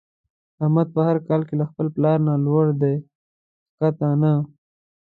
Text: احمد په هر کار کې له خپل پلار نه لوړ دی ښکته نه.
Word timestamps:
احمد 0.61 0.87
په 0.95 0.99
هر 1.07 1.17
کار 1.27 1.41
کې 1.47 1.55
له 1.61 1.65
خپل 1.69 1.87
پلار 1.95 2.17
نه 2.27 2.33
لوړ 2.45 2.65
دی 2.81 2.95
ښکته 3.75 4.09
نه. 4.21 4.33